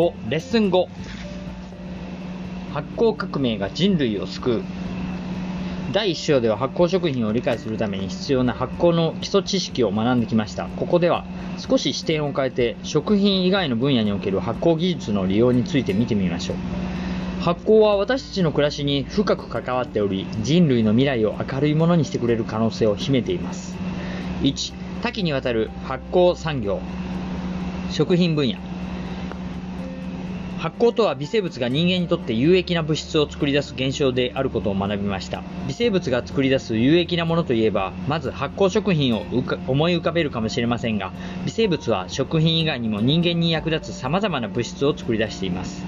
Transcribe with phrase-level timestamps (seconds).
[0.00, 0.86] 5レッスン5
[2.72, 4.62] 発酵革命が人類を救う。
[5.92, 10.68] 第1章では発酵食品を理解するために必要な発酵の基礎知識を学んできました。
[10.68, 11.26] ここでは
[11.58, 16.56] 少し視点を変えて食品以外の分野における発酵技術の利用について見てみましょう。
[17.42, 23.76] 発酵は私たちの暮らしに深く関わっており人類の未来を明るいものにしてくれる可能性を秘めています。
[24.40, 24.72] 1
[25.02, 26.80] 多岐にわたる発酵産業。
[27.90, 28.69] 食品分野。
[30.60, 35.42] 発酵とは微生物が人間にとって有益な物質を作り出す現象であることを学びました。
[35.66, 39.22] 微生物が作り出す有益なものといえばまず発酵食品を
[39.66, 41.12] 思い浮かべるかもしれませんが
[41.46, 45.82] 微生物は食品以外にも人間に役立つ様々な物質を作り出しています。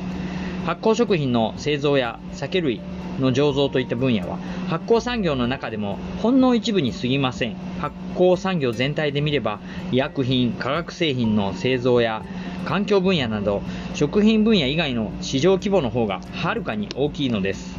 [0.64, 2.80] 発酵食品の製造や酒類
[3.20, 7.56] の醸造といった分野は発酵産業の中でもほんの一部に過ぎません。
[7.78, 9.60] 発酵産業全体で見れば
[9.90, 12.22] 医薬品化学製品の製造や
[12.64, 13.62] 環境分野など
[13.94, 17.76] 食品分野以外の市場規模の方がはるかに大きいのです。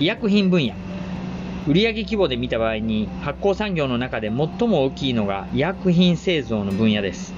[0.00, 0.74] 医薬品分野。
[1.66, 7.32] 売上規模で見た場合に発酵産業の中で最も大きいのが医薬品製造の分野です。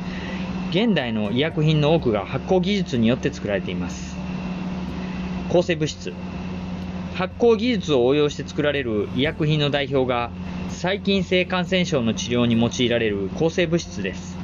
[0.70, 4.16] 現代の医薬品の多くが発酵技術によって作られています。
[5.48, 6.12] 抗生物質。
[7.14, 10.30] 発酵技術を応用して作られる医薬品の代表が
[10.70, 14.36] 細菌性感染症の治療に用いられる抗生物質です。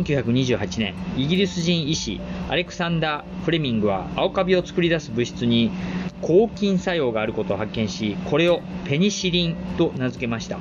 [0.00, 5.70] 1928年イギリス人医師アレクサンダー・フレミングは青カビを作り出す物質に
[6.22, 10.58] 抗菌作用があることを発見しこれをペニシリンと名付けました。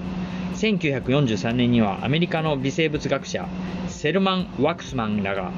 [0.55, 3.47] 1943年にはアメリカの微生物学者
[3.87, 5.51] セルマン・ワクスマンらが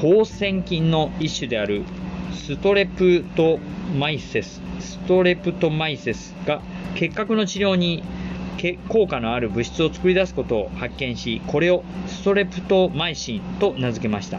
[0.00, 1.84] 放線菌の一種である
[2.32, 3.58] ストレプト
[3.96, 6.60] マイセスストレプトマイセスが
[6.96, 8.02] 結核の治療に
[8.88, 14.38] 効果のある物質を作り出すことを発見しこれをストレプトマイシンと名付けました。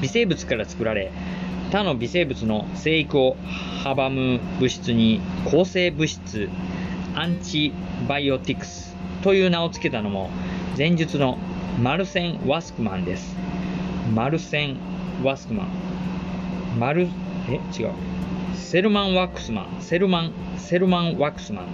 [0.00, 1.10] 微生物から作られ
[1.70, 3.36] 他の微生物の生育を
[3.84, 6.48] 阻む物質に抗生物質
[7.14, 7.72] アンチ
[8.08, 10.30] バイオティクスという名を付けたのも
[10.76, 11.38] 前述の
[11.82, 13.36] マルセン・ワスクマンです。
[14.14, 14.76] マルセン・
[15.22, 15.68] ワスクマン。
[16.78, 17.08] マル
[17.48, 17.92] え違う。
[18.54, 19.76] セルマン・ワックスマン。
[19.80, 21.64] セルマンセルマン・ワックスマン。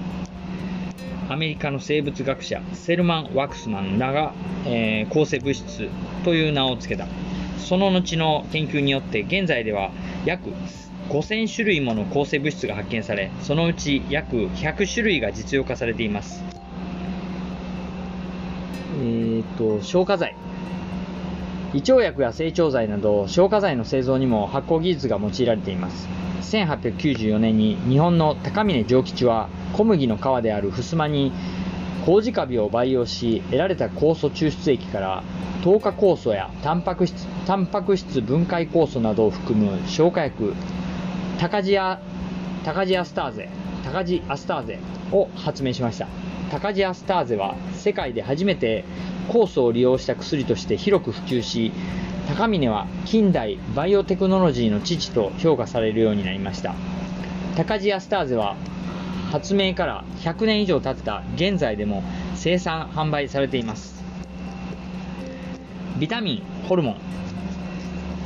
[1.28, 4.34] アメリカの生物学者セルマン・ワクスマンらが、
[4.66, 5.88] えー、抗生物質
[6.24, 7.08] という名を付けた。
[7.58, 9.90] その後の研究によって現在では
[10.26, 10.50] 約
[11.08, 16.44] 5000種類もの抗生物質が発見されそのうち約100種類が実用化されています。
[18.96, 20.36] えーと、と消化剤。
[21.74, 26.08] 胃腸薬や成長剤など消化剤の製造にも発酵技術が用いられています。
[26.52, 31.32] 1894年に日本の高峰上吉は小麦の皮である襖に
[32.06, 35.24] 麹カビを培養し得られた酵素抽出液から
[35.64, 40.54] 糖化酵素やタンパク質タンパク質分解酵素などを含む消化薬
[41.40, 42.00] タカジア
[42.64, 43.48] タカジアスターゼ
[43.82, 44.78] タカジアスターゼ
[45.10, 46.06] を発明しました。
[46.50, 48.84] タカジアスターゼは世界で初めて
[49.28, 51.72] 酵素を利用した薬として広く普及し
[52.28, 56.74] 高峰は近代バイオテクノロジーの父と評価されるようになりました。
[57.56, 58.56] タカジアスターゼは
[59.30, 62.02] 発明から100年以上経った現在でも
[62.34, 64.02] 生産販売されています。
[65.98, 66.96] ビタミンホルモン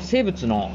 [0.01, 0.71] 生物の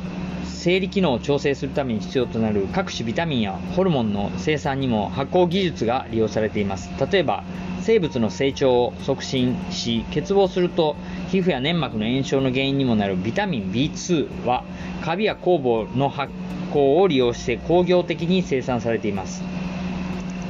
[0.46, 6.90] 生理機能を調整するために必要となる各種ビタミンやホルモンの生産にも発酵技術が利用されています。
[7.12, 7.44] 例えば
[7.81, 10.96] 生物の成長を促進し欠乏すると
[11.30, 14.64] 皮膚や粘膜の炎症の原因にもなるビタミン B2 は
[15.03, 16.32] カビや酵母の発
[16.72, 19.44] 酵を利用して工業的に生産されています。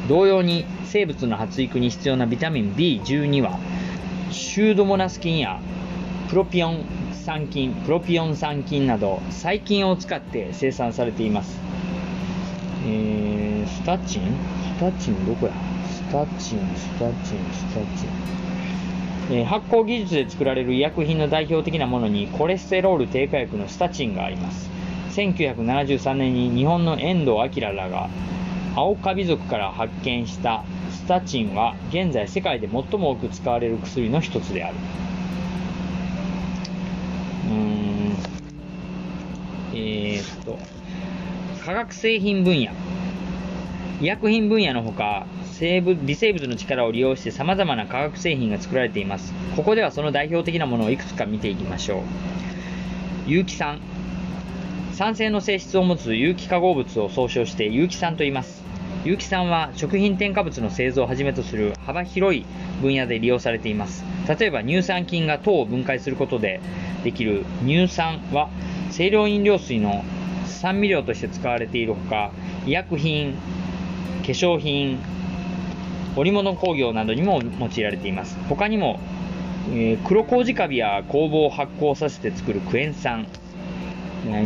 [0.08, 3.58] 同様に生物の発育に必要なビタミン B12 は
[4.32, 5.59] シュードモナス菌や
[6.30, 6.86] プロピオン
[7.23, 11.57] 酸菌プロピオン酸菌など細菌を使って生産されています、
[12.85, 14.23] えー、スタチン？
[14.78, 15.53] スタチンどこや？
[15.88, 18.05] スタチンスタチンスタチ
[19.31, 24.69] ン、えー、発酵技術で作られる医薬品の代表的なものにコレステロール低下薬のスタチンがあります。
[25.16, 28.09] 1973年に日本の遠藤明らが
[28.76, 34.76] 青カビ属から発見したスタチンは現在世界で最も多く使われる薬の一つである。
[37.49, 38.16] うん。
[39.73, 40.57] えー、っと
[41.66, 42.72] 化学製品分野。
[44.01, 49.34] 医薬品分野のほか生物微生物の力を利用して様々な化学製品が作られています。
[49.55, 52.01] ここではその代表的なものをいくつか見ていきましょう。
[53.28, 53.79] 有機酸。
[54.93, 58.63] 酸性の性質を持つ有機化合物を総称して有機酸と言います。
[59.05, 62.46] 有機酸は食品添加物の製造をはじめとする幅広い
[62.82, 64.05] 分野で利用されています。
[64.40, 66.61] 例えば乳酸菌が糖を分解することで
[67.03, 68.50] できる乳酸は
[68.94, 70.05] 清涼飲料水の
[70.46, 72.32] 酸味料として使われているほか
[72.66, 75.00] 医薬品化粧品
[76.16, 78.38] 織物工業などにも用いられています。
[78.47, 79.02] 他にも、
[79.72, 83.28] えー、黒麹カビや酵母を発酵させて作るクエン酸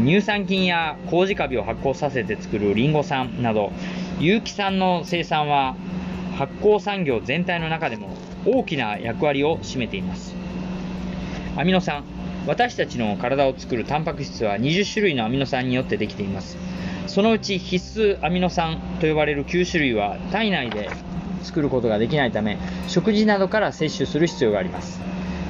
[0.04, 3.72] 乳酸菌や麹カビを発酵させて作るリンゴ酸など
[4.20, 5.76] 有機酸の生産は
[6.38, 8.10] 発酵産業全体の中でも
[8.46, 10.36] 大きな役割を占めています。
[11.56, 12.04] アミノ酸
[12.48, 16.58] 私たちの体を作るタンパク質は20種類のアミノ酸によってできています。
[17.06, 20.90] そのうち必須アミノ酸と呼ばれる9種類は体内で
[21.44, 25.00] 作ることができないため食事などから摂取する必要があります。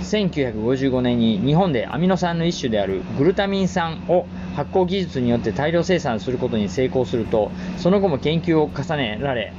[0.01, 9.53] 1955年に日本でアミノ酸の一種であるグルタミン酸を発酵技術によって大量生産することに成功するとその後も研究を重ねられ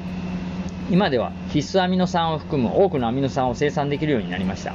[0.91, 4.73] 今では必須アミノ酸を含む多くのアミノ酸を生産できるようになりました。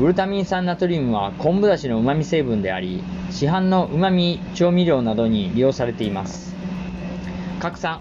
[0.00, 6.54] グルタミン酸ナトリウムは昆布だしのうまみ成分であり市販のうまみ調味料などに利用されています。
[7.60, 8.00] 核酸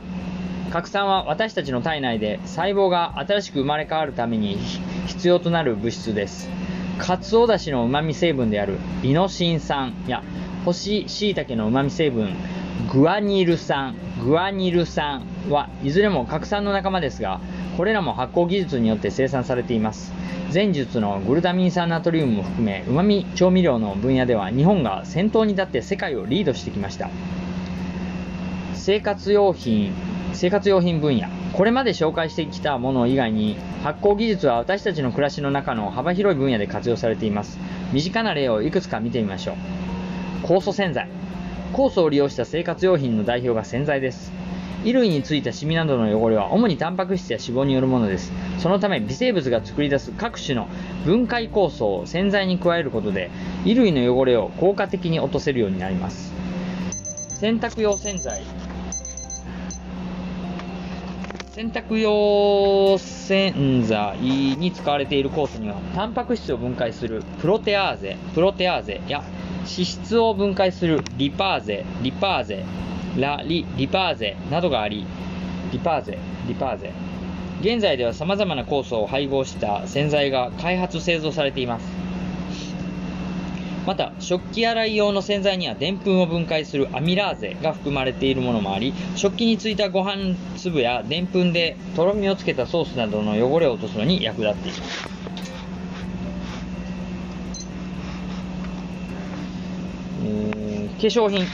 [0.78, 4.58] 核酸は私たちの体内で細胞が新しく生まれ変わるために
[5.08, 6.48] 必要となる物質です。
[7.00, 10.22] かつおだしのうまみ成分であるイノシン酸や
[10.66, 12.36] 干し椎茸のうまみ成分
[12.94, 17.42] グアニル酸グアニル酸はいずれも核酸の仲間ですが
[17.76, 20.14] これらも発酵技術によって生産されています。
[20.54, 27.10] 前述のグルタミン酸ナトリウムも含めうまみ調味料の分野では日本が先頭に立って世界をリードしてきました。
[28.76, 29.92] 生活用品
[30.38, 31.28] 生活用品分野。
[31.54, 37.58] これまで紹介してきたもの以外に発酵技術は私たちの暮らしの中の幅広い分野で活用されています。
[37.92, 39.54] 身近な例をいくつか見てみましょ
[40.44, 40.46] う。
[40.46, 41.08] 酵素洗剤。
[41.74, 44.32] 酵素を利用した生活用品の代表が洗剤です。
[44.82, 48.32] 衣類についたシミなどの汚れは主にタンパク質や脂肪によるものです。
[48.60, 50.68] そのため微生物が作り出す各種の
[51.04, 53.32] 分解酵素を洗剤に加えることで
[53.64, 56.32] 衣類の汚れを効果的に落とせるようになります。
[57.40, 58.44] 洗濯用洗剤。
[61.58, 64.20] 洗濯用洗剤
[64.58, 69.24] に使われている酵素にはタンパク質を分解するプロテアーゼプロテアーゼや
[69.62, 72.64] 脂質を分解するリパーゼ、リパーゼ、
[73.18, 75.08] ラリ、リパーゼなどがあり、
[75.72, 76.94] リパーゼ、リパーゼ。
[77.60, 82.07] 現在では様々な酵素を配合した洗剤が開発製造されています。
[83.88, 95.08] また、食器洗い用の洗剤にはでんぷんを分解するアミラーゼが含まれているものもあり、食器についたご飯粒やでんぷんでとろみをつけたソースなどの汚れを落とすのに役立っています。
[100.98, 101.46] 化粧品。
[101.46, 101.52] 化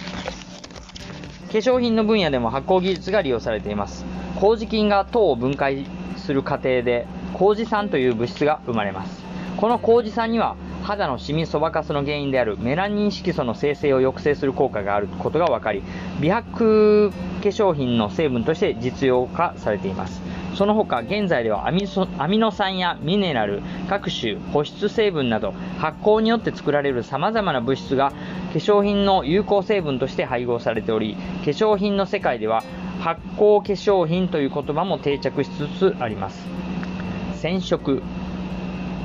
[1.51, 4.06] 粧品の分野でも発酵技術が利用されています。
[4.39, 5.86] 麹菌が糖を分解
[6.18, 7.06] する過程で
[7.36, 9.21] 麹酸という物質が生まれます。
[9.57, 15.81] この麹酸には肌のシミそばかすの原因であるメラニン色素の生成を抑制する効果があることが分かり
[16.19, 17.15] 美白化
[17.50, 20.21] 粧品の成分として実用化されています。
[20.56, 21.88] その他現在ではアミ
[22.19, 28.15] アミノ酸やミネラル各種保湿成分など発酵によって作られる様々な物質が化
[28.59, 32.63] 粧品の有効成分として配合されており化粧品の世界では
[33.00, 36.45] 発酵化粧品という言葉も定着しつつあります。
[37.41, 38.03] 染色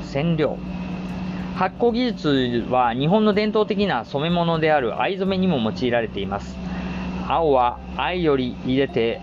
[0.03, 0.57] 染料
[1.59, 6.55] 発酵技術は日本の伝統的な染め物である藍染めにも用いられています。
[7.27, 9.19] 青は藍より入れて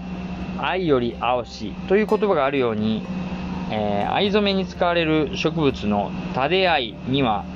[0.58, 3.02] 藍より青しという言葉があるように、
[3.72, 7.46] えー、藍染めに使われる植物のタデ藍には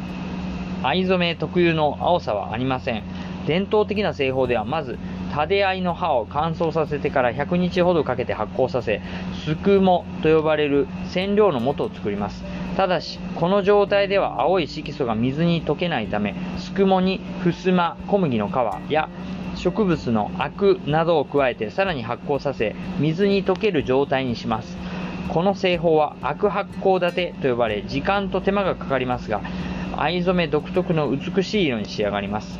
[0.82, 3.02] 藍染め特有の青さはありません。
[3.46, 4.98] 伝統的な製法ではまず
[5.34, 9.02] タデ藍の葉を乾燥させてから100日ほどかけて発酵させ
[9.44, 12.42] すくもと呼ばれる染料の素を作ります。
[12.80, 19.10] ただしこの状態では青い色素が水に溶けないためすくもにふすま小麦の皮や
[19.54, 24.78] 植物のアクなどを加えてさらに発酵させ水に溶ける状態にします。
[25.28, 29.42] この製法はアク発酵立てと呼ばれ時間と手間がかかりますが
[29.98, 32.58] 藍染め独特の美しい色に仕上がります。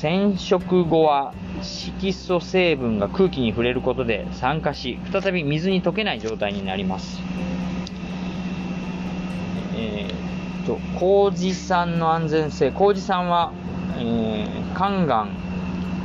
[0.00, 7.20] 染色後は色素成分が空気に触れることで酸化し再び水に溶けない状態になります。
[9.80, 13.52] えー、と麹酸の安全性麹酸は、
[13.98, 15.30] えー、肝がん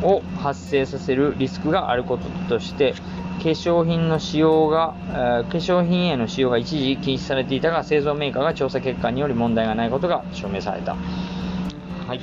[0.02, 10.96] を発生させるリスクがあることとして化粧品の使用が、えー、化粧品への使用が一時禁止されていたが製造メーカーが調査結果により問題がないことが証明された。
[10.96, 12.22] はい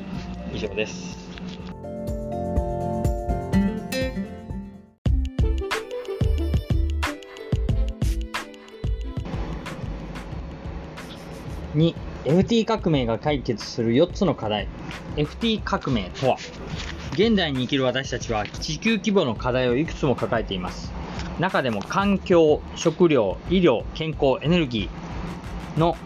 [0.54, 1.21] 以上です。
[12.24, 14.68] FT 革命が解決する4つの課題。
[15.16, 16.36] FT 革命とは、
[17.14, 20.92] 現代に生きる私たちは地球規模の課題をいくつも抱えています。
[21.40, 25.96] 中でも環境、食料、医療、健康、エネルギーの、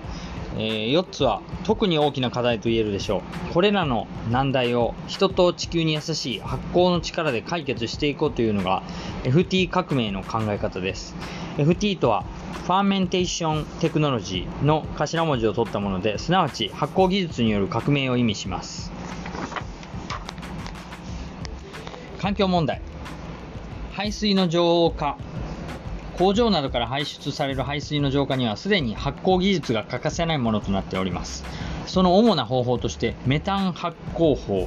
[0.58, 3.18] えー、4つは特に大きな課題と言えるでしょ
[3.50, 3.52] う。
[3.52, 8.82] これらの難題を人と地球に優しい発酵の力で解決していこうというのが
[9.24, 11.14] FT 革命の考え方です。
[11.58, 12.24] FT とは
[12.64, 18.90] fermentation technology の頭文字を取ったもので、すなわち発酵技術による革命を意味します。
[22.20, 22.80] 環境問題。
[23.92, 25.16] 排水の浄化。
[26.18, 31.44] 工場などから排出される排水の浄化にはすでに発酵技術が欠かせないものとなっております。
[31.86, 34.66] その主な方法としてメタン発酵法、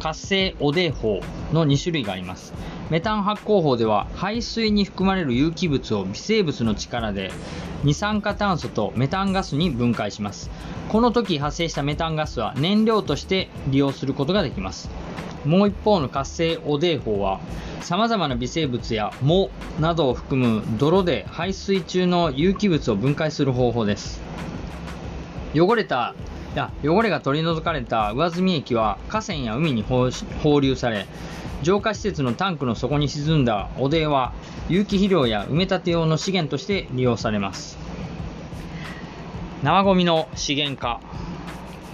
[0.00, 1.20] 活性汚泥法
[1.52, 2.52] の2種類があります。
[2.90, 7.30] メタン発酵法では排水に含まれる有機物を微生物の力で
[7.84, 10.50] 二酸化炭素とメタンガスに分解します。
[10.88, 14.90] この時発生したメタンガスは燃料として利用することができます。
[15.44, 17.40] もう一方の活性汚泥法は
[17.80, 24.20] 様々な微生物や藻などを含む泥で排水中の有機物を分解する方法です。
[25.54, 26.14] 汚れた
[26.54, 30.10] や汚れが取り除かれた上澄み液は河川や海に放
[30.60, 31.06] 流され
[31.62, 34.32] 浄化施設のタンクの底に沈んだ汚泥は
[34.68, 37.78] 有機肥料や埋め立て用の資源として利用されます
[39.62, 41.00] 生ゴミの資源化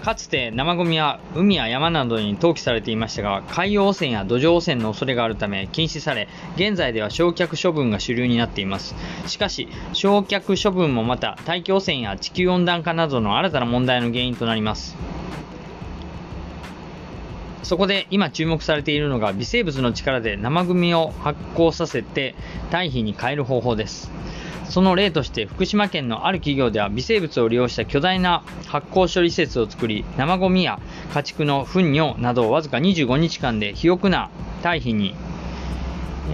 [0.05, 8.95] かつて生ゴミは海や山などに投棄されていましたが、海洋汚染や土壌汚染の恐れがあるため禁止され、現在では焼却処分が主流になっています。
[9.27, 14.95] しかし、焼却処分もまた大気汚染や地球温暖化などの新たな問題の原因となります。
[17.65, 22.35] そこで今注目されているのが微生物の力で生ゴミを発酵させて
[22.71, 24.11] 堆肥に変える方法です。
[24.69, 30.81] その例として福島県のある企業では微生物を利用した巨大な発酵処理施設を作り生ゴミや
[31.13, 34.31] 家畜の糞尿などをわずか25日間で肥沃な
[34.63, 35.15] 堆肥に、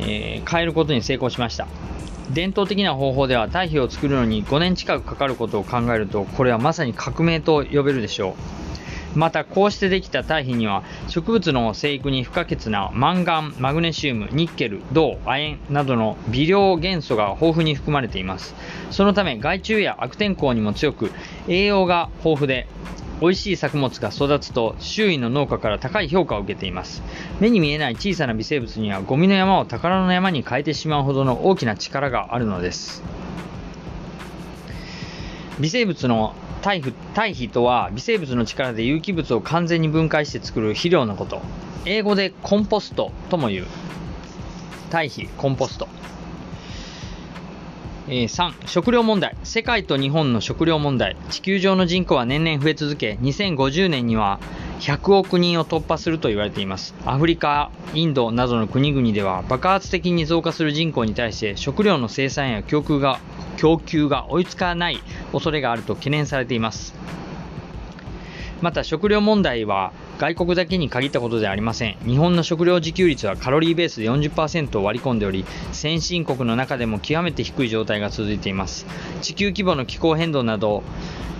[0.00, 1.66] えー、変えることに成功しました
[2.30, 8.69] 伝統的な方法では堆肥を作るのに5年近くかかることを考えるとこれはまさに革命と呼べるでしょう
[9.14, 18.54] またこうしてできた堆肥には植物の生育に不可欠なマンガン、マグネシウム、ニッケル、銅、亜鉛などの微量元素が豊富に含まれています。
[18.90, 21.10] そのため害虫や悪天候にも強く
[21.48, 22.66] 栄養が豊富で
[23.20, 27.02] 美味しい作物が育つと周囲の農家から高い評価を受けています
[27.38, 33.02] 目に見えない小さな微生物にはゴミの山を宝の山に変えてしまうほどの大きな力があるのです
[35.60, 41.40] 微生物の堆肥堆肥とは微生物の力で有機物を完全に分解して作る肥料のこと。
[41.86, 43.66] 英語でコンポストとも言う。
[44.90, 45.88] 堆肥、コンポスト。
[48.08, 49.36] えー、3、食料問題。
[49.44, 51.16] 世界と日本の食料問題。
[51.30, 54.40] 地球上の人口は年々増え続け、2050年には
[54.80, 56.94] 100億人を突破すると言われています。
[57.04, 63.20] アフリカ、インドなどの国々では爆発的に増加する人口に対して食料の生産や供給が
[63.58, 65.00] 供給が追いつかない
[65.32, 66.94] 恐れがあると懸念されています。
[68.62, 71.96] また食料問題は外国だけに限ったことではありません。
[72.04, 78.84] 日本の食料自給率はカロリーベースで40%を割り込んでおり、先進国の中でも極めて低い状態が続いています。
[79.22, 80.82] 地球規模の気候変動など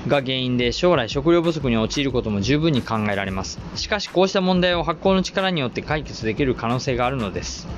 [0.08, 3.60] が原因で将来食料不足に陥ることも十分に考えられます。
[3.74, 7.68] しかしこうした問題を発酵の力によって解決できる可能性があるのです。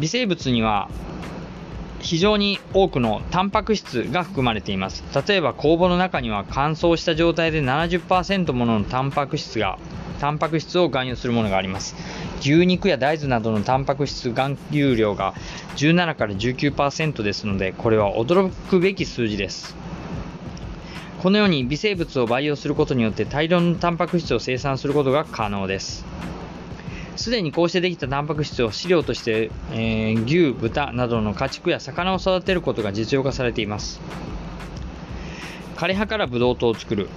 [0.00, 0.88] 微生物には
[2.08, 5.04] 非常に多くのタンパク質が含まれています。
[5.28, 9.78] 例えば酵母の中には乾燥した状態で70%もののタンパク質が
[10.18, 11.94] タンパク質を含有するものがあります。
[12.40, 15.34] 牛肉や大豆などのタンパク質含有量が
[15.76, 19.76] 17から19%ですので、これは驚くべき数字です。
[21.22, 26.06] このように微生物を培養することによって大量のタンパク質を生産することが可能です。
[27.18, 34.00] すでにこうしてできたタンパク質を飼料として、えー、牛、豚などの家畜や魚を育てることが実用化されています。
[35.74, 37.08] 枯葉からブドウ糖を作る。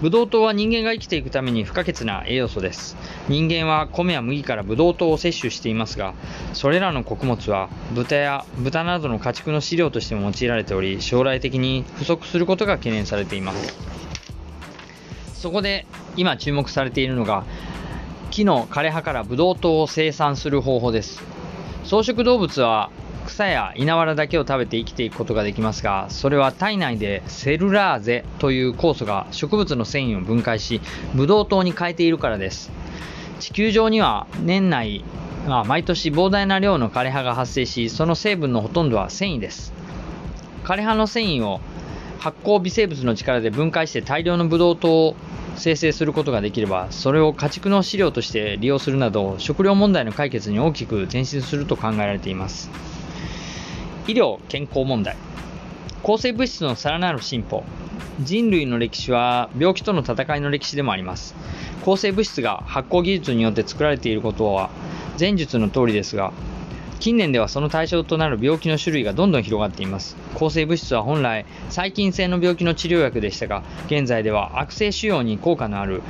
[0.00, 2.96] ブドウ糖は人間が生きていくために不可欠な栄養素です。
[3.28, 6.14] 人間は米や麦からブドウ糖を摂取していますが、
[6.54, 13.76] それらの穀物は豚や豚などの家畜の飼料としても用いられており、将来的に不足することが懸念されています。
[15.34, 17.44] そこで今注目されているのが
[18.30, 21.22] 木の枯葉からブドウ糖を生産する方法です。
[21.84, 22.90] 草食動物は
[23.26, 30.80] 草や稲わらだけを食べて生きていくことができますが、それは体内でセルラーゼという酵素が植物の繊維を分解し、
[31.14, 32.70] ブドウ糖に変えているからです。
[33.40, 35.04] 地球上には年内、
[35.48, 39.72] あ、毎年膨大な量の枯葉が発生し、その成分のほとんどは繊維です。
[40.64, 41.60] 枯葉の繊維を
[42.18, 45.16] 発酵微生物の力で分解して大量のブドウ糖を
[45.56, 52.70] 生成することができればそれを家畜の飼料として利用するなど食料問題の解決に大きく前進すると考えられています。
[54.06, 55.16] 医療健康問題。
[56.02, 57.64] 抗生物質のさらなる進歩。
[58.20, 61.34] 人類の歴史は病気との戦いの歴史でもあります。
[61.84, 64.70] 抗生物質が発酵技術によって作られていることは
[65.18, 66.32] 前述の通りですが
[67.00, 70.16] 近年ではその対象となる病気の種類がどんどん広がっています。
[70.34, 76.02] 抗生物質は本来細菌性の病気の治療薬でしたが現在では悪性腫瘍に効果のある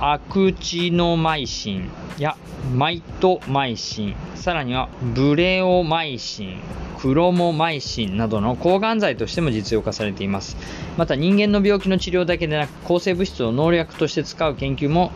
[0.00, 2.36] アクチノマイシンや
[2.74, 6.60] マイトマイシンさらにはブレオマイシン
[7.04, 10.56] クロモマイシンなどの抗がん剤としても実用化されています。
[10.96, 15.12] また人間の病気の治療だけでなく抗生物質を農薬として使う研究も、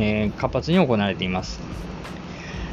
[0.00, 1.60] えー、活発に行われています。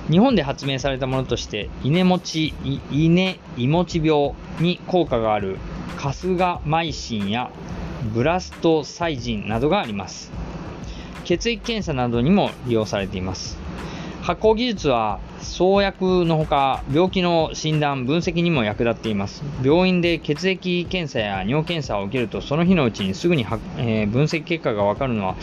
[0.09, 2.53] 日本で発明されたものとして稲持ち
[2.91, 5.57] 稲胃持ち病に効果がある
[5.97, 7.51] カスガマイシンや
[8.13, 10.31] ブラストサイジンなどがあります。
[11.25, 13.58] 血液検査などにも利用されています。
[14.29, 19.41] 発酵技術は創薬のほか病気の診断分析にも役立っています。
[19.63, 23.41] 病院で血液検査や尿検査を受けるとその日のうちにすぐに、
[23.79, 25.35] えー、分析結果がわかるのは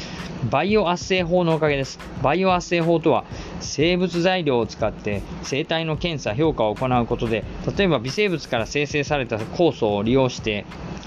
[0.53, 1.99] バイオ圧生法のおかげです。
[2.23, 3.25] バイオ圧生法とは
[3.59, 7.43] 生物材料を使って生体の検査評価を行うことで
[7.77, 10.65] 例えば微生物から生成された酵素を利用して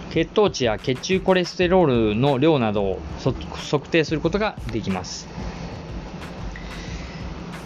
[0.09, 5.29] 血糖値や血中コレステロールの量などを測定することができます。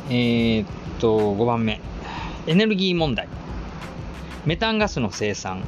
[0.10, 0.67] えー、っ
[1.00, 1.79] と、5番目。
[2.48, 3.27] エネルギー問題。
[4.45, 5.63] メタンガスの生産。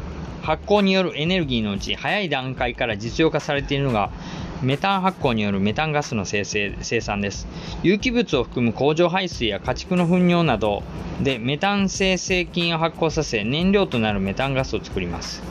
[0.45, 4.11] 発酵によるエネルギーのうち早い段階から実用化されているのが
[4.61, 7.47] メタン発酵によるメタンガスの生成生産です。
[7.81, 10.83] 有機物を含む工場排水や家畜の糞尿など
[11.19, 15.41] でメタン生成菌を発酵させ燃料となるメタンガスを作ります。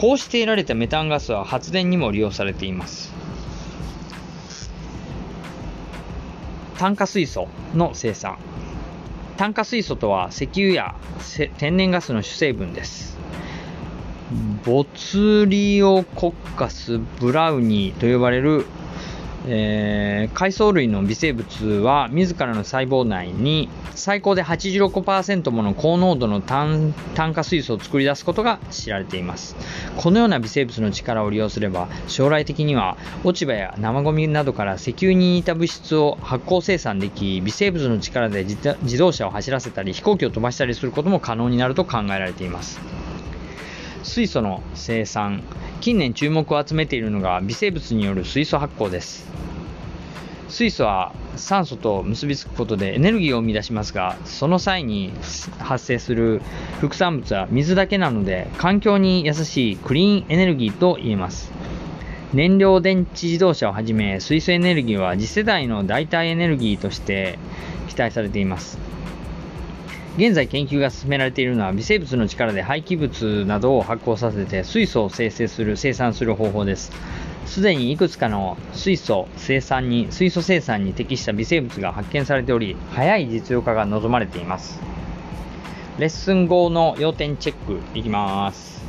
[0.00, 3.19] こうして得られたメタンガスは発電にも利用されています。
[6.80, 8.38] 炭化水素の生産。
[9.36, 10.94] 炭化水素とは石油や
[11.58, 13.18] 天然ガスの主成分です。
[14.64, 18.64] ボツリオコッカスブラウニーと呼ばれる
[19.46, 26.92] えー、海藻類の微生物は自らの細胞内に最高で86%もの高濃度の炭
[27.32, 29.56] 化水素を作り出すことが知られています。
[29.96, 42.80] このような微生物の力を利用すれば将来的には落ち葉や生ゴミなどから石油に似た物質を発酵生産でき微生物の力で自動車を走らせたり飛行機を飛ばしたりすることも可能になると考えられています。
[44.02, 45.42] 水素の生産。
[45.80, 49.26] 近年注目を集めているのが微生物による水素発酵です。
[50.50, 55.10] 水素は酸素と結びつくことでエネルギーを生み出しますがその際に
[55.58, 56.42] 発生する
[56.80, 61.50] 副産物は水だけなので環境に優しいクリーンエネルギーと言えます。
[62.34, 67.38] 燃料電池自動車をはじめ水素エネルギーは次世代の代替エネルギーとして
[67.88, 68.89] 期待されています。
[70.16, 76.90] 現在研究が進められているのは微生物の力で廃棄物などを発酵させて水素を生成する生産する方法です。
[77.46, 84.80] すでにいくつかの水素生産に水素生産に適した微生物が発見されており早い実用化が望まれています。
[85.98, 88.79] レッスン5の要点チェックいきます。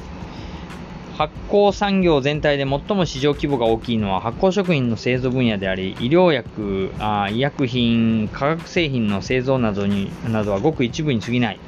[1.22, 11.60] 発酵産業全体で最も市場規模が大きいのは発酵食品の製造分野であり、医療薬、あ医薬品、化学製品の製造などになどはごく一部に過ぎない。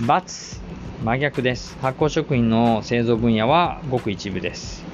[0.00, 0.60] ×、
[1.02, 1.76] 真逆です。
[1.82, 4.84] 発酵食品の製造分野はごく一部です。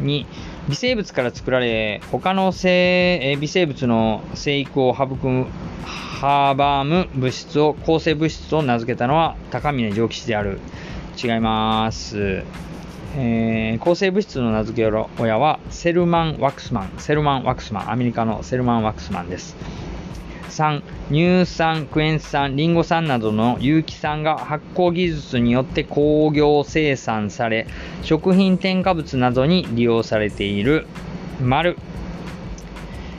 [0.00, 0.24] 2、
[0.70, 5.26] 微生物から作られ、他の微生物の生育を省く
[6.22, 10.60] 阻む物質を抗生物質と名付けたのは高峰蒸気士である。
[11.22, 12.42] 違います。
[13.16, 19.56] えー、抗生物質の名付け親はセルマン・ワクスマン、セルマン・ワクスマン、アメリカのセルマン・ワクスマンです。
[20.48, 27.66] 3、乳酸、クエン酸、リンゴ酸などの有機酸が発酵技術によって工業生産され、
[28.02, 30.86] 食品添加物などに利用されている
[31.40, 31.76] 丸。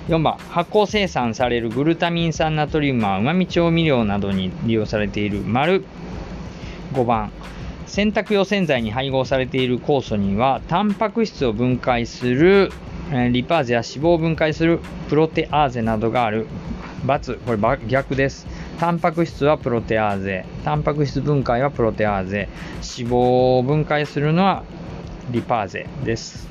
[0.07, 5.83] 4番、発酵生産されるグルタミン酸ナトリウムは旨味調味料などに利用されている丸。
[6.93, 7.31] 5番、
[7.91, 12.71] 洗濯用洗剤に配合されている酵素にはタンパク質を分解する
[13.33, 16.47] リパーゼや脂肪を分解するプロテアーゼなどがある
[17.05, 18.47] ×これ逆です。
[18.79, 20.45] タンパク質はプロテアーゼ。
[20.63, 22.47] タンパク質分解はプロテアーゼ。
[22.75, 23.15] 脂肪
[23.57, 24.63] を分解するのは
[25.29, 26.47] リパーゼです。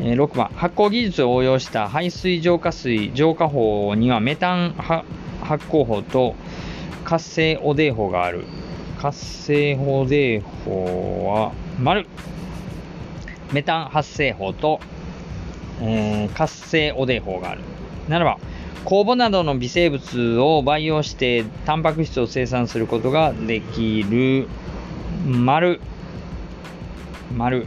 [0.00, 0.48] 6番。
[0.56, 5.04] 発酵技術を応用した排水浄化水浄化法にはメタン発
[5.68, 6.34] 酵法と
[7.04, 8.44] 活性汚泥法がある。
[8.98, 12.06] 活性放電法は丸。
[13.52, 14.80] メタン発生法と、
[15.80, 17.60] えー、活性汚泥法がある。
[18.08, 18.38] ならば、
[18.84, 24.48] 酵母などの微生物を培養してタンパク質を生産することができる。
[25.26, 25.80] 丸。
[27.36, 27.66] 丸、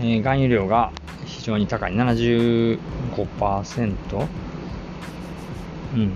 [0.00, 0.92] えー、含有量が
[1.24, 1.94] 非常に高い。
[1.94, 2.78] 75%
[5.94, 6.12] うん。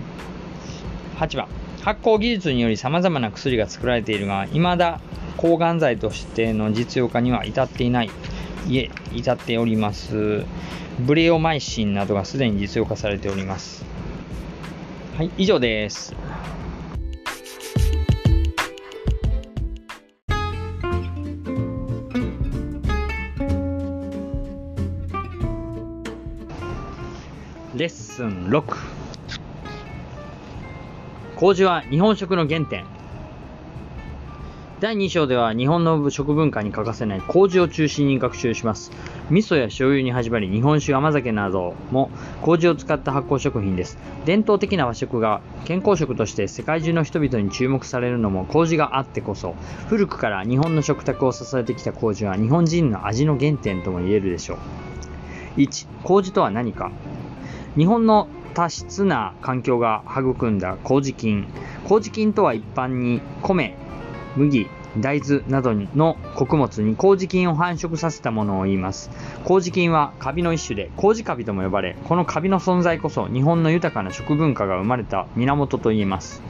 [1.17, 1.60] 8番。
[1.81, 5.01] 発酵技術により様々な薬が作られているが未だ
[5.37, 8.11] 抗がん剤としての実用化には至っていない。
[8.67, 10.43] いえ至っております。
[10.99, 13.83] ブレオマイシンなどがすでに実用化されております。
[15.17, 16.15] はい、以上です。
[27.75, 29.00] レッスン6
[31.41, 32.85] 麹は日本食の原点
[34.79, 38.91] 第2章では日本の食文化に欠かせない麹を中心に学習します。
[39.31, 42.11] 味噌や醤油に始まり日本酒、甘酒なども
[42.43, 43.97] 麹を使った発酵食品です。
[44.23, 49.55] 伝統的な和食が健康食として世界中の人々に注目されるのも麹があってこそ、
[49.89, 54.59] 古くから日本の食卓を支えてきた麹は日本人の味の原点とも言えるでしょ
[55.57, 55.61] う。
[55.61, 56.91] 1、麹とは何か
[57.75, 61.47] 日本の多湿な環境が育んだ麹菌。
[61.87, 63.75] 麹菌とは一般に米、
[64.35, 69.09] 麦、大豆などの穀物に麹菌を繁殖させたものを言います。
[69.45, 76.41] 麹菌はカビの一種で麹カビとも呼ばれ、このカビの存在こそ日本の豊かな食文化が生まれた源と言えます。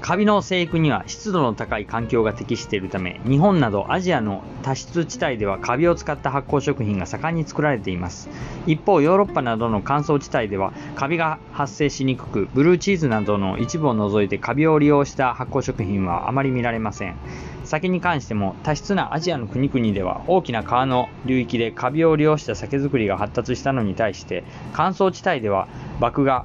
[0.00, 8.30] カビの生育には湿度の高い環境が適しているため、日本などアジアの多湿地帯ではカビを使った発酵食品が盛んに作られています。
[8.66, 17.16] 一方、ヨーロッパなどの乾燥地帯ではカビが発生しにくく、ブルーチーズなどの一部を除いてカビを利用した発酵食品はあまり見られません。
[17.64, 25.68] 酒に関しても多湿なアジアの国々では大きな川の流域でカビを利用した酒造りが発達したのに対して乾燥地帯では
[26.00, 26.44] 麦芽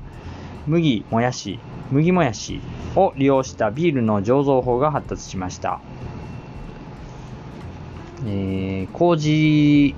[0.67, 1.59] 麦もやし
[1.91, 2.61] 麦もやし
[2.95, 5.79] を利用したビールの醸造法が発達しました。
[8.25, 9.95] えー、麹、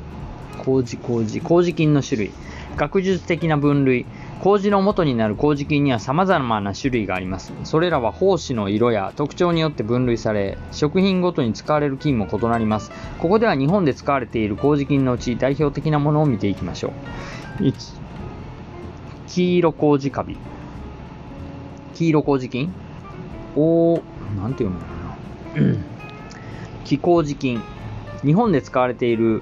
[0.66, 2.32] 麹、麹、麹菌の種類。
[2.76, 4.06] 学術的な分類。
[4.40, 7.52] 麹の元になる麹菌には様々な種類があります。
[7.64, 12.92] それらは胞子の色や特徴によって分類され、食品ごとに使われる菌も異なります。
[13.20, 16.94] ここでは日本で使われている麹菌のうち代表的なものを見ていきましょ
[17.60, 17.64] う。
[17.64, 17.74] 1、
[19.28, 20.38] 黄色麹カビ。
[21.98, 22.72] 黄色麹菌
[23.56, 24.04] お
[24.40, 24.94] なんて読むのか
[25.60, 25.78] な？
[26.86, 27.60] 気麹菌。
[28.24, 29.42] 日本で使われている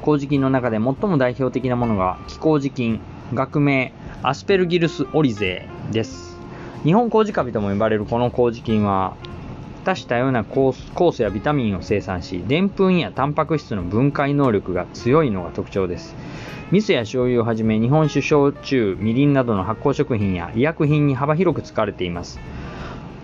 [0.00, 3.00] 麹菌の中で最も代表的なものが気麹菌、
[3.34, 6.38] 学名アスペルギルスオリゼです。
[6.82, 9.14] 日本麹カビとも呼ばれるこの麹菌は
[9.84, 16.14] 多種多様な酵素やビタミンを生産し、でんぷんやタンパク質の分解能力が強いのが特徴です。
[16.70, 22.40] 味噌や醤油をはじめ日本酒、焼酎、みりんなどの発酵食品や医薬品に幅広く使われています。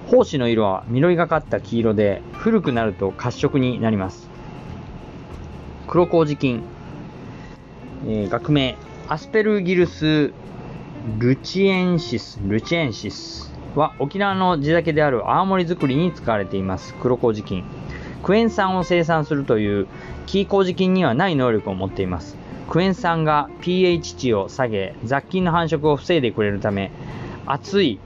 [0.09, 4.29] 胞子の色は緑がかった黄色で古くなると褐色になります。
[5.87, 6.62] 黒麹菌、
[8.07, 8.77] えー、学名
[9.09, 10.33] アスペルギルス・
[11.18, 13.48] ルチエンシス、ルチエンシス
[13.79, 16.95] は沖縄の地酒である青森作りに使われています。
[16.95, 17.64] 黒麹菌。
[18.23, 19.87] クエン酸を生産するという
[20.27, 22.37] キー麹菌にはない能力を持っています。
[22.69, 26.91] クエン酸が pH 値を下げ、雑菌の繁殖を防いでくれるため、
[27.47, 27.99] 暑い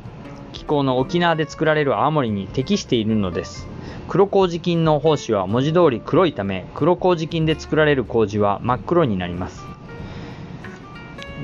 [0.52, 3.66] 気候の沖縄で作られる青森に適しているのです。
[4.08, 9.64] 黒麹菌の胞子は文字通り黒いため、黒麹菌で作られる麹は真っ黒になります。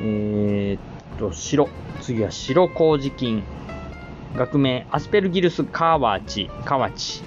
[0.02, 1.68] えー、っと、白。
[2.00, 3.42] 次は白麹菌。
[4.34, 7.22] 学名、アスペルギルスカワチ、カワチ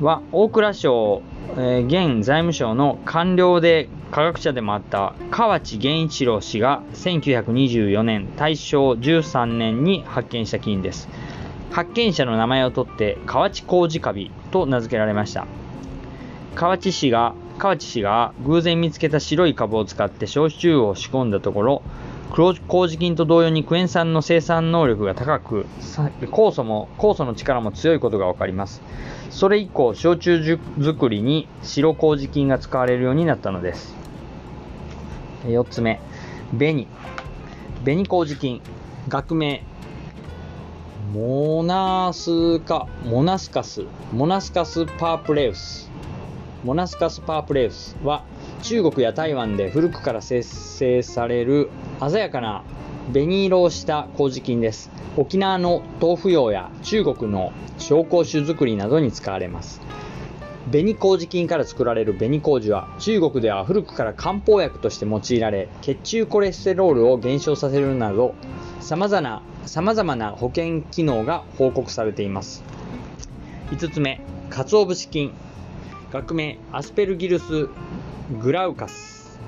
[0.00, 1.22] は、大蔵省、
[1.56, 11.08] えー、現財務省の官僚で科学者でもあった河内源一郎氏が1924年大正13年に発見した菌です。
[11.70, 15.46] 発見者の名前を取って河内麹カビと名付けられました。
[16.54, 21.82] 河内氏が河内氏が偶然見つけた白い株を使って焼酎を仕込んだところ、
[22.30, 25.66] 麹菌と同様にクエン酸の生産能力が高く、
[26.22, 28.82] 酵素も、酵素の力も強いことがわかります。
[29.30, 33.94] それ以降、焼酎作りに白麹菌が使われるようになったのです。
[35.44, 36.00] 4つ目、
[36.50, 36.88] 紅。
[37.84, 38.60] 紅麹菌。
[39.08, 39.62] 学名。
[41.12, 45.90] モナスカ、モナスカス、モナスカスパープレウス。
[46.64, 48.24] モナスカスパープレウスは
[48.62, 52.64] 中国や台湾で古くから生成される鮮やかな
[53.12, 54.90] 紅色をした麹菌です。
[55.16, 59.80] 沖縄の豆腐用や中国の紹興酒作りなどに使われます。
[60.70, 68.34] 紅麹菌から作られる紅麹は中国では古くから漢方薬として用いられ血中コレステロールを減少させるなど
[68.80, 72.64] 様々な様々な保険機能が報告されています
[73.70, 75.32] 5つ目鰹節菌
[76.14, 77.68] 学名アスペルギルス
[78.40, 79.40] グラウカス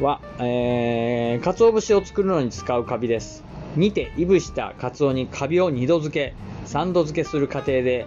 [0.00, 3.42] は、えー、鰹節を作るのに使うカビです
[3.74, 6.34] 煮ていぶしたカツオにカビを2度漬け
[6.66, 8.06] 3度漬けする過程で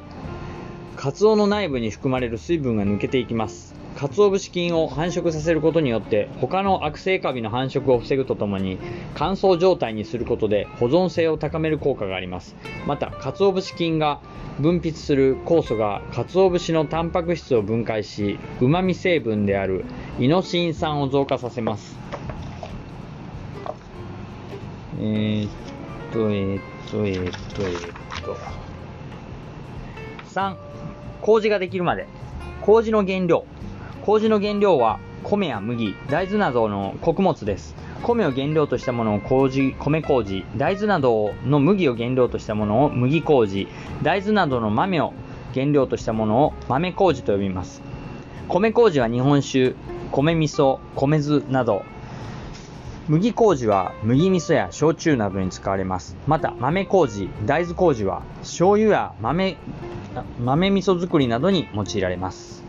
[0.95, 3.76] カツオの内部に含まれる水分が抜けていきます。
[3.95, 8.77] 鰹節菌を繁殖させることによって他の悪性カビの繁殖を防ぐとともに
[9.15, 12.55] 乾燥状態にすることで保存性を高める効果があります。
[12.86, 14.19] また、鰹節菌が
[14.60, 19.86] 分泌する酵素が鰹節のタンパク質を分解し、旨味成分である
[20.19, 21.97] イノシン酸を増加させます。
[24.99, 25.51] えー、っ
[26.12, 28.38] と、えー、っと、えー、っと、えー、っと。
[30.34, 30.55] 3、
[31.21, 32.08] 麹ができるまで。
[32.62, 33.45] 麹の原料。
[34.06, 37.74] 麹の原料は米や麦、大豆などの穀物です。
[38.04, 43.68] 米を原料としたものを麹、米麹、大豆などの麦を原料としたものを麦麹、
[44.04, 45.12] 大豆などの豆を
[45.56, 47.82] 原料としたものを豆麹と呼びます。
[48.48, 49.74] 米麹は日本酒、
[50.12, 51.82] 米味噌、米酢など、
[53.08, 56.15] 麦麹は麦味噌や焼酎などに使われます。
[56.28, 59.58] また豆麹、大豆麹は醤油や豆
[60.39, 62.64] 豆味噌作りなどに用いられます。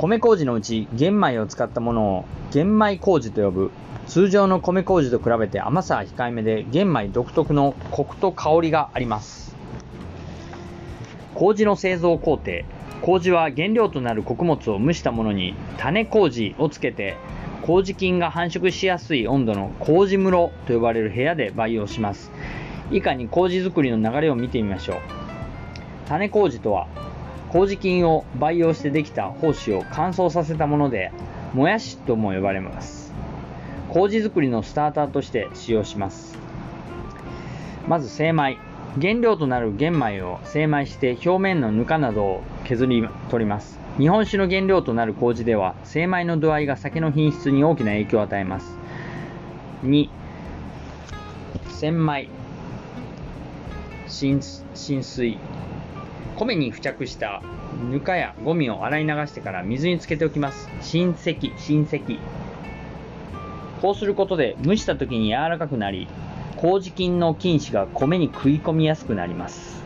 [0.00, 3.70] 米麹のうち玄米を使ったものを玄米麹と呼ぶ。
[4.06, 9.54] 通常の米麹と比べて甘さは控えめで玄米独特のコクと香りがあります。
[11.34, 12.62] 麹の製造工程。
[13.02, 17.16] 麹は原料となる穀物を蒸したものに種麹をつけて
[17.60, 22.30] 麹菌が繁殖しやすい温度の麹室と呼ばれる部屋で培養します。
[22.90, 24.96] 以下に麹作りの流れを見てみましょう。
[26.08, 26.88] 種麹とは
[27.52, 31.10] 麹菌を培養してできた胞子を乾燥させたもので
[31.52, 33.12] もやしとも呼ばれます。
[33.88, 36.38] 麹作りのスターターとして使用します。
[37.88, 38.58] まず精米。
[39.00, 43.78] 原料となる玄米を精米して表面のぬかなどを削り取ります。
[43.98, 48.76] 日本酒の原料となる麹では精米の度合いが酒の品質に大きな影響を与えます。
[49.84, 50.08] 2
[51.68, 52.28] 洗米。
[54.06, 54.40] 浸
[54.74, 55.38] 浸水。
[56.40, 57.42] 米に付着した
[57.90, 60.70] ぬかやゴミを洗い流してから水につけておきます。
[60.80, 62.00] 浸石、浸石。
[63.82, 66.08] こうすることで蒸した時に柔らかくなり、
[66.56, 69.84] 麹菌の菌糸が米に食い込みやすくなります。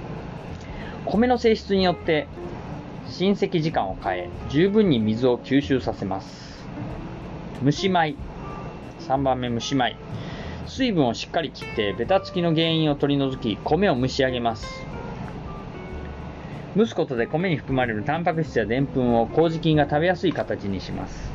[1.04, 2.28] 米の性質によって
[3.08, 6.64] 浸石時間を変え、十分に水を吸収させます。
[7.64, 8.14] 蒸し米。
[9.00, 9.96] 3番目蒸し米。
[10.68, 14.93] 水分をしっかり切ってベタつきの原因を取り除き、米を蒸し上げます。
[16.76, 21.30] 蒸すことで米に含まれるタンパク質やでんぷんを麹菌が食べやすい形にします。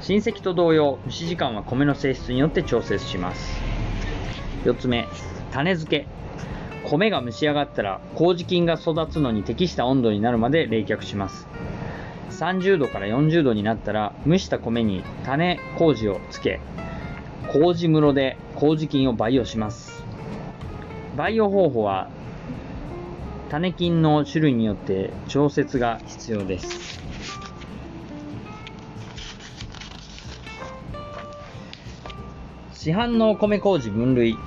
[0.00, 3.62] 親戚と同様、蒸し時間は米の性質によって調節します。
[4.64, 5.06] 4つ目、
[5.52, 6.06] 種付け。
[6.84, 11.46] 米が蒸し上がったら麹菌が育つのに適した温度になるまで冷却します。
[12.30, 16.60] 30度から40度になったら蒸した米に種麹をつけ、
[17.52, 20.04] 麹室で麹菌を培養します。
[21.16, 22.10] 培養方法は
[23.52, 26.98] 種菌の種類によって調節が必要です。
[32.72, 34.38] 市販の米麹分類。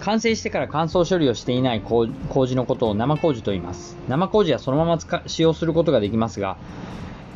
[0.00, 3.96] 完成してから乾燥処理をしていない麹のことを生麹と言います。
[4.08, 6.56] 生麹はそのまま使使用することができますが、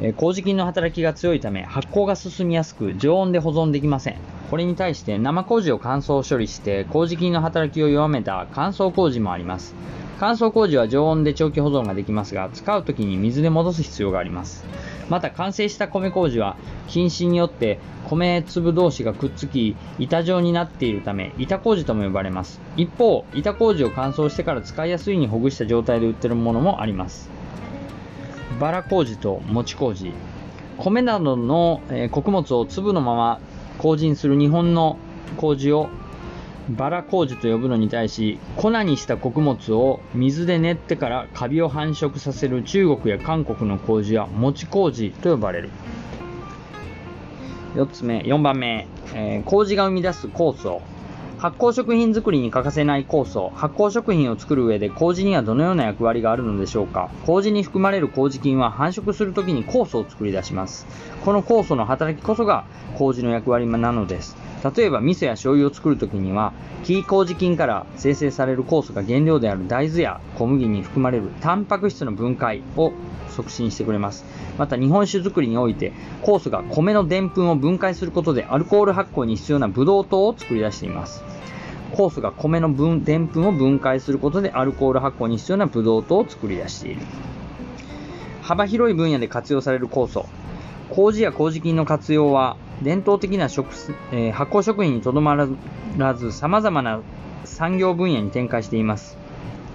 [0.00, 4.16] え麹菌の働きが強いため発酵が進みやすく常温で保存できません。
[4.50, 9.76] これに対して生麹を乾燥処理して麹菌の働きを弱めた乾燥麹もあります。
[10.18, 14.64] 乾燥麹は常温で長期保存ができますが、使うときに水で戻す必要があります。
[15.10, 16.56] また完成した米麹は
[16.88, 22.60] 菌糸によって米粒同士がくっつき板状になっているため板麹とも呼ばれます。
[22.76, 27.30] 一方板麹を乾燥してから使いやすいにほぐした状態で売っているものもあります。
[28.58, 30.12] バラ麹と餅麹
[30.78, 33.40] 米などの、穀物を粒のまま
[33.78, 34.98] 麹にする日本の
[35.36, 35.88] 麹を
[36.70, 45.70] バラ麹と呼ぶのに対し粉にした穀物を水で練ってからカビを繁殖させる中国や韓国の麹は餅麹と呼ばれる。
[47.74, 50.82] 4つ目4番目、えー麹が生み出す酵素。
[51.38, 53.52] 発酵食品作りに欠かせない酵素。
[53.54, 57.10] 発酵食品を作る上で麹にはどのような役割があるのでしょうか。
[57.26, 60.86] 麹に含まれる麹菌は繁殖するときに酵素を作り出します。
[61.24, 62.64] この酵素の働きこそが
[62.96, 64.36] 麹の役割なのです。
[64.74, 66.52] 例えば味噌や醤油を作るときには、
[66.84, 72.92] キー麹菌から生成される酵素が原料である大豆や小麦に含まれるタンパク質の分解を
[73.28, 74.24] 促進してくれます。
[74.58, 81.22] また日本酒作りにおいて酵素が米のでんぷんを分解することでアルコール発酵に必要なブドウ糖を作り出しています。
[81.92, 82.74] 酵素が米の
[83.04, 87.02] でんぷんを分解することでアルコール発酵に必要なブドウ糖を作り出している。
[88.42, 90.26] 幅広い分野で活用される酵素。
[90.90, 93.68] 麹や麹菌の活用は伝統的な食、
[94.12, 97.00] えー、発酵食品にとどまらず様々な
[97.44, 99.16] 産業分野に展開しています。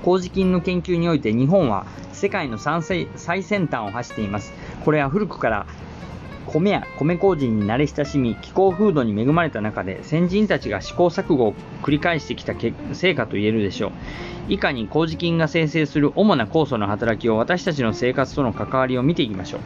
[0.04, 3.08] 麹菌の研究において日本は世界の最
[3.44, 4.54] 先端を走っています。
[4.84, 5.66] これは古くから
[6.48, 12.54] 米や米麹に慣れ親しみ、気候風土に恵まれた中で先人たちが試行錯誤を繰り返してきた
[12.94, 13.92] 成果と言えるでしょう。
[14.50, 19.62] 以下に麹菌が生成する主な酵素の働きを私たちの生活との関わりを見ていきましょう。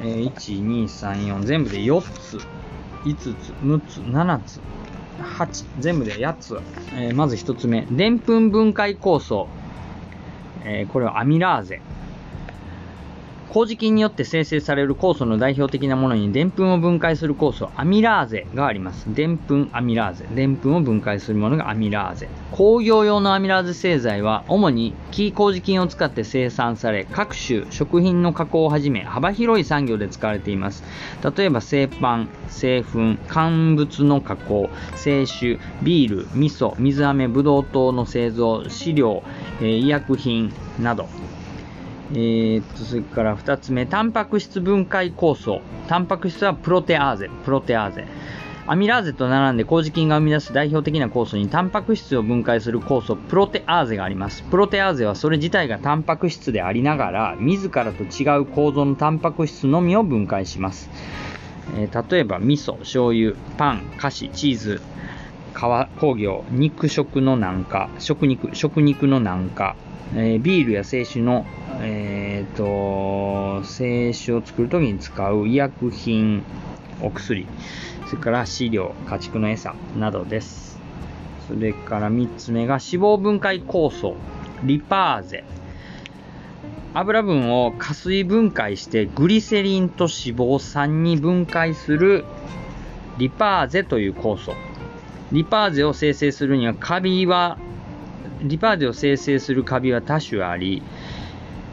[0.00, 2.38] えー、1、2、3、4、全部で4つ、
[3.04, 3.30] 5つ、
[3.62, 4.60] 6つ、7つ、
[5.20, 6.58] 8、全部で8つ。
[6.94, 9.48] えー、まず1つ目、でんぷん分解酵素。
[10.64, 11.80] えー、これはアミラーゼ。
[13.56, 19.06] 麹菌によって生成される酵素の代表的なものにでんぷんを分解する酵素、アミラーゼがあります。
[19.14, 20.26] でんぷんアミラーゼ。
[20.26, 22.28] でんぷんを分解するものがアミラーゼ。
[22.52, 30.84] 工業用のアミラーゼ製剤は、主にキー麹菌を使って生産され、各種食品の加工をはじめ、幅広い産業で使われています。
[31.34, 34.68] 例えば、製パン、製粉、乾物の加工、
[35.02, 39.22] 清酒、ビール、味噌、水飴、ブドウ糖の製造、飼料、
[39.62, 41.08] え、医薬品など、
[42.12, 45.60] えー、っと、それから2つ目、タンパク質分解酵素。
[45.88, 48.06] タンパク質はプロテアーゼ、プロテアーゼ。
[48.68, 54.42] アミラーゼと並んで麹菌が生み出す代表的な酵素にタンパク質を分解する酵素プロテアーゼがあります。
[54.42, 60.90] プロテアーゼはそれ自体がタンパク質でありながら自らと違う構造のタンパク質のみを分解します。
[61.76, 64.80] えー、例えば味噌、醤油、パン、菓子、チーズ、
[65.56, 69.74] 皮工業、肉食の軟化、食肉、食肉の軟化、
[70.14, 71.46] えー、ビールや清酒の、
[71.80, 76.42] えーと、清酒を作るときに使う医薬品、
[77.00, 77.46] お薬、
[78.06, 80.78] それから飼料、家畜の餌などです。
[81.48, 84.14] それから3つ目が脂肪分解酵素、
[84.62, 85.44] リパーゼ。
[86.92, 92.24] 油分を加水分解してグリセリンと脂肪酸に分解する
[93.18, 94.52] リパーゼという酵素。
[95.32, 97.58] リパーゼを生成するにはカビは
[98.42, 100.82] リパーゼを生成するカビは多種あり、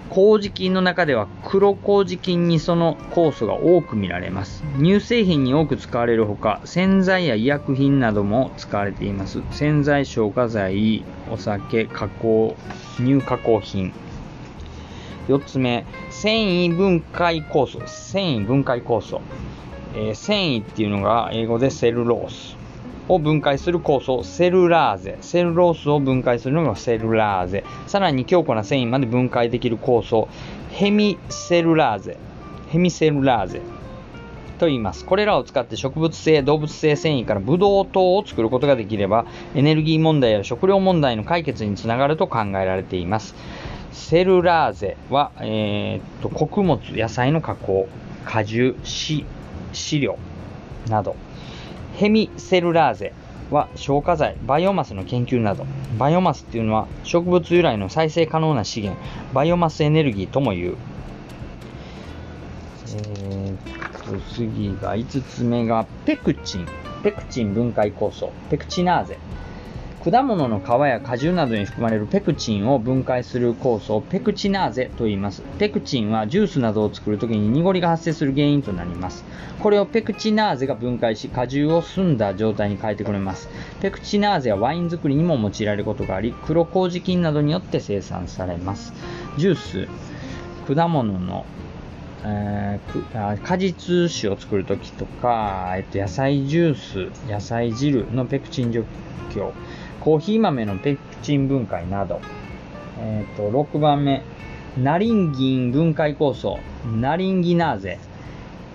[0.10, 4.64] 麹菌の中では黒麹菌にその酵素が多く見られます。
[4.78, 9.42] 乳製品に多く使われるほか、洗剤や医薬品なども使われています。
[9.52, 12.56] 洗剤、消火剤、お酒、加工、
[12.98, 13.92] 乳加工品。
[15.28, 17.82] 4つ目、繊維分解酵素。
[17.88, 19.22] 繊維分解酵素。
[19.96, 22.63] えー、繊維っていうのが英語でセルロース。
[23.10, 25.18] を分解する酵素、セルラーゼ。
[25.22, 27.64] セルロースを分解するのがセルラーゼ。
[27.88, 30.30] さらに強固な繊維まで分解できる酵素、
[30.72, 32.18] ヘミセルラーゼ。
[32.70, 33.62] ヘミセルラーゼ。
[34.58, 35.06] と言います。
[35.06, 43.36] これらを使って植物性、動物性繊維からブドウ糖を作ることができれば、エネルギー問題や食料問題の解決につながると考えられています。
[43.92, 47.88] セルラーゼは、えー、と穀物、野菜の加工、
[48.26, 49.26] 果汁、飼
[50.00, 50.18] 料
[50.90, 51.16] など。
[51.96, 53.14] ヘミセルラーゼ
[53.52, 55.66] は消化剤、バイオマスの研究など、
[55.98, 59.00] バイオマスっていうのは植物由来の再生可能な資源、
[59.34, 60.76] バイオマスエネルギーともいう。
[62.96, 66.68] えー、と次が5つ目がペクチン、
[67.04, 69.18] ペクチン分解酵素、ペクチナーゼ。
[70.04, 75.44] 果物の皮や果汁などに含まれるペクチンを分解する酵素をペクチナーゼと言います。
[75.58, 79.24] ペクチンはジュースなどを作るときに濁りが発生する原因となります。
[79.62, 83.48] これをペクチナーゼが分解し果汁を澄んだ状態に変えてくれます。
[83.82, 88.94] ペクチナーゼはワイン作りにも用いられることがあり、黒麹菌などによって生産されます。
[89.38, 89.88] ジュース、
[90.68, 91.46] 果物の
[92.26, 98.86] えー、果実酒を作るときとか、えっと、野菜ジュース、野菜汁のペクチン除
[99.34, 99.52] 去、
[100.04, 102.20] コーヒー豆のペクチン分解など、
[103.00, 104.22] えっ、ー、と、6番目、
[104.78, 108.00] ナリンギン分解酵素、ナリンギナーゼ、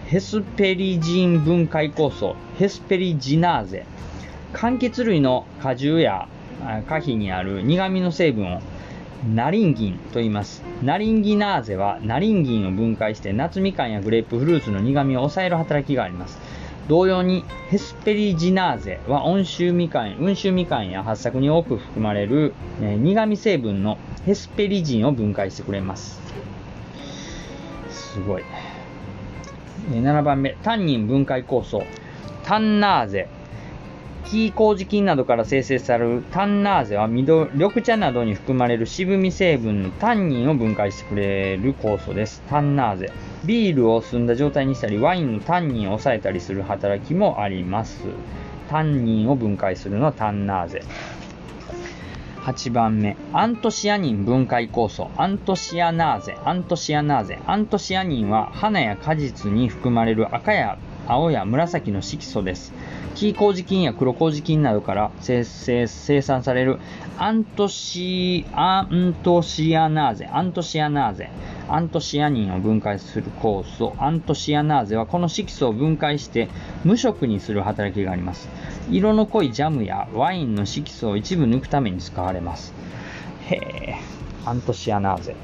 [0.07, 3.85] ヘスペリジン分解酵素、ヘスペリジナーゼ、
[4.55, 6.29] 柑橘類の果汁や
[6.89, 8.63] 果皮にある苦味の成分を
[9.35, 10.63] ナリンギンと言います。
[10.83, 16.39] ナリンギナーゼはナリンギンを分解して夏みかんやグレープフルーツの苦味を抑える働きがあります。
[16.89, 26.19] 同様にヘスペリジナーゼは温州みかん、温州みかんや発作に多く含まれる、え、苦味成分のヘスペリジンを分解してくれます。
[27.91, 28.43] すごい。
[29.91, 31.85] 7番目、タンニン分解酵素、
[32.43, 33.29] タンナーゼ。
[34.31, 42.43] キー麹菌などから生成されるタンナーゼは緑茶などに含まれる渋み成分のタンニンを分解してくれる酵素です。
[42.51, 43.13] タンナーゼ。
[43.47, 48.05] ビールを澄んだ状態にしたり、ワインのタンニンを抑えたりする働きもあります。
[48.69, 50.83] タンニンを分解するのはタンナーゼ。
[52.43, 57.39] 8番目、アントシアニン分解酵素、アントシアナーゼ、アントシアナーゼ。
[57.47, 60.77] アントシアニンは花や果実に含まれる赤や
[61.09, 62.75] 青や紫の色素です。
[63.15, 65.45] キー麹菌や黒麹菌などから生
[65.87, 66.79] 産される
[67.17, 71.31] アントシアントシアナーゼ、アントシアナーゼ、
[71.69, 76.49] アントシアニンを分解する酵素、アントシアナーゼはこの色素を分解して
[76.85, 78.49] 無色にする働きがあります。
[78.91, 82.73] 色の濃いジャムやワインの色素を一部抜くために使われます。
[83.49, 83.97] へえ、
[84.45, 85.35] アントシアナーゼ。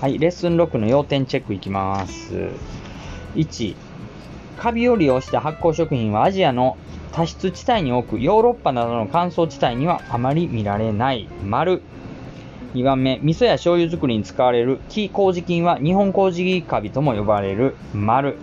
[0.00, 2.50] はい、レッスン6の要点チェックいきます。
[3.34, 3.76] 1、
[4.58, 6.76] カビを利用した発酵食品はアジアの
[7.12, 11.28] 多湿地帯に多く、ヨーロッパなどの乾燥地帯にはあまり見られない。
[11.44, 11.82] 丸。
[12.74, 17.76] 2番目、味噌や醤油作りに使われる木麹菌は日本麹カビとも呼ばれる。
[17.94, 18.36] 丸。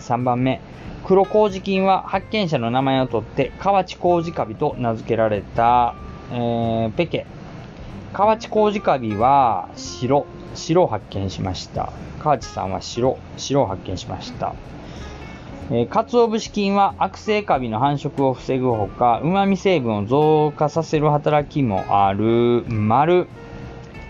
[0.00, 0.60] 3番目、
[1.04, 5.94] 黒麹菌は発見者の名前を取って河内麹カビと名付けられた、
[6.32, 7.26] えー、ペケ。
[8.12, 11.92] 河内麹カビは白、白を発見しました。
[12.18, 14.54] 河内さんは白、白を発見しました。
[15.72, 22.64] えー、鰹節菌は悪性カビの繁殖を防ぐほか、旨味成分を増加させる働きもある。
[22.68, 23.28] 丸。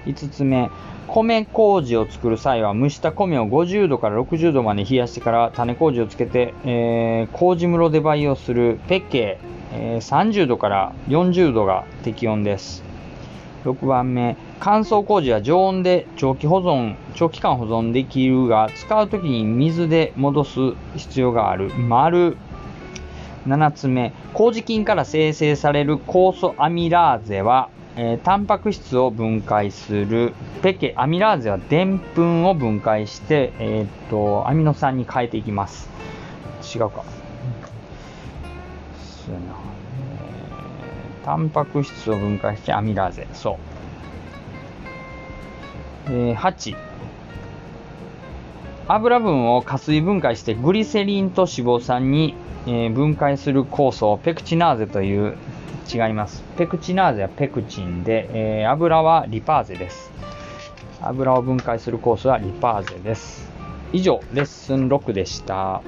[0.06, 0.70] 5つ目、
[1.06, 9.38] 米麹を作る際は蒸した米を50度から60度まで冷やしてから種麹をつけて、えー、麹室で培養するペッケ、
[9.74, 12.82] えー、30度から40度が適温です。
[13.64, 20.60] 6番目、乾燥麹は常温で長期保存、長期間保存できるが、使うときに水で戻す
[20.96, 21.70] 必要がある。
[21.76, 22.36] 丸。
[23.46, 30.34] 7つ目、麹菌から生成される酵素アミラーゼは、えー、タンパク質を分解する。
[30.60, 35.88] ペケ、アミラーゼはでんぷんを分解して、えー、っと、アミノ酸に変えていきます。
[36.74, 37.02] 違うか。
[39.24, 39.54] そうやな。
[41.24, 43.26] タンパク質を分解してアミラーゼ。
[43.32, 43.69] そう。
[46.06, 46.76] えー、8
[48.88, 52.34] 油分を加水分解してグリセリンと脂肪酸に、
[52.66, 55.36] えー、分解する酵素をペクチナーゼという
[55.92, 56.42] 違います。
[56.56, 58.28] ペクチナーゼはペクチンで、
[58.62, 60.10] えー、油はリパーゼです。
[61.00, 63.48] 油を分解する酵素はリパーゼです。
[63.92, 65.82] 以上レッスン6でした。